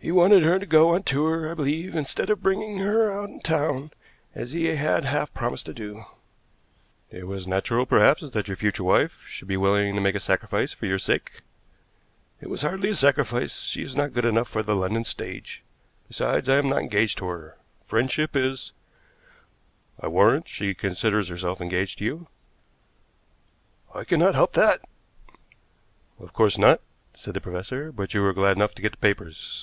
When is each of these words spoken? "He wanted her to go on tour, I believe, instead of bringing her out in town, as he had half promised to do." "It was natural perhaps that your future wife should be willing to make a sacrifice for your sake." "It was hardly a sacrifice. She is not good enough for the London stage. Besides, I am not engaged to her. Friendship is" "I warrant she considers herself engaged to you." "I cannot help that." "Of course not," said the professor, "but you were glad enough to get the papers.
"He 0.00 0.12
wanted 0.12 0.44
her 0.44 0.60
to 0.60 0.64
go 0.64 0.94
on 0.94 1.02
tour, 1.02 1.50
I 1.50 1.54
believe, 1.54 1.96
instead 1.96 2.30
of 2.30 2.40
bringing 2.40 2.78
her 2.78 3.10
out 3.12 3.30
in 3.30 3.40
town, 3.40 3.90
as 4.32 4.52
he 4.52 4.66
had 4.66 5.04
half 5.04 5.34
promised 5.34 5.66
to 5.66 5.74
do." 5.74 6.04
"It 7.10 7.26
was 7.26 7.48
natural 7.48 7.84
perhaps 7.84 8.30
that 8.30 8.46
your 8.46 8.56
future 8.56 8.84
wife 8.84 9.26
should 9.26 9.48
be 9.48 9.56
willing 9.56 9.96
to 9.96 10.00
make 10.00 10.14
a 10.14 10.20
sacrifice 10.20 10.72
for 10.72 10.86
your 10.86 11.00
sake." 11.00 11.40
"It 12.40 12.48
was 12.48 12.62
hardly 12.62 12.90
a 12.90 12.94
sacrifice. 12.94 13.62
She 13.62 13.82
is 13.82 13.96
not 13.96 14.12
good 14.12 14.24
enough 14.24 14.46
for 14.46 14.62
the 14.62 14.76
London 14.76 15.02
stage. 15.02 15.64
Besides, 16.06 16.48
I 16.48 16.58
am 16.58 16.68
not 16.68 16.78
engaged 16.78 17.18
to 17.18 17.26
her. 17.26 17.56
Friendship 17.88 18.36
is" 18.36 18.70
"I 20.00 20.06
warrant 20.06 20.48
she 20.48 20.74
considers 20.74 21.28
herself 21.28 21.60
engaged 21.60 21.98
to 21.98 22.04
you." 22.04 22.28
"I 23.92 24.04
cannot 24.04 24.36
help 24.36 24.52
that." 24.52 24.80
"Of 26.20 26.32
course 26.34 26.56
not," 26.56 26.82
said 27.14 27.34
the 27.34 27.40
professor, 27.40 27.90
"but 27.90 28.14
you 28.14 28.22
were 28.22 28.32
glad 28.32 28.58
enough 28.58 28.76
to 28.76 28.82
get 28.82 28.92
the 28.92 28.98
papers. 28.98 29.56